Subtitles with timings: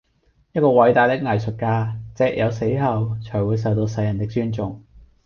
[0.53, 4.83] 一個偉大的藝術家隻有死後才會受到世人的尊重